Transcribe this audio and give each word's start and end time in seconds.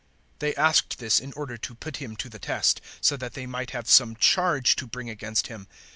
008:006 0.39 0.39
They 0.39 0.55
asked 0.55 0.97
this 0.97 1.19
in 1.19 1.31
order 1.33 1.57
to 1.57 1.75
put 1.75 1.97
Him 1.97 2.15
to 2.15 2.27
the 2.27 2.39
test, 2.39 2.81
so 3.01 3.15
that 3.17 3.35
they 3.35 3.45
might 3.45 3.69
have 3.69 3.87
some 3.87 4.15
charge 4.15 4.75
to 4.77 4.87
bring 4.87 5.11
against 5.11 5.45
Him. 5.45 5.67